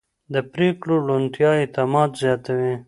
د 0.33 0.35
پرېکړو 0.53 0.95
روڼتیا 1.07 1.51
اعتماد 1.61 2.09
زیاتوي 2.21 2.73